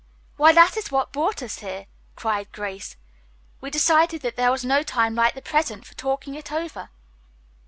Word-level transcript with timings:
"Why, 0.35 0.51
that 0.51 0.77
is 0.77 0.91
what 0.91 1.11
brought 1.13 1.43
us 1.43 1.59
here!" 1.59 1.85
cried 2.15 2.51
Grace. 2.51 2.95
"We 3.59 3.69
decided 3.69 4.23
that 4.23 4.35
there 4.35 4.49
was 4.49 4.65
no 4.65 4.81
time 4.81 5.13
like 5.13 5.35
the 5.35 5.43
present 5.43 5.85
for 5.85 5.93
talking 5.93 6.33
it 6.33 6.51
over." 6.51 6.89